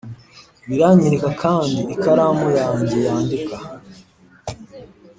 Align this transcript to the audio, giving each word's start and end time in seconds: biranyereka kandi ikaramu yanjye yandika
biranyereka 0.67 1.29
kandi 1.43 1.79
ikaramu 1.93 2.47
yanjye 2.59 2.97
yandika 3.07 3.55